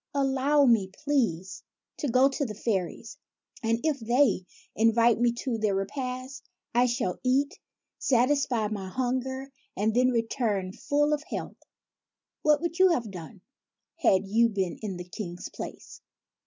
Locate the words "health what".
11.29-12.61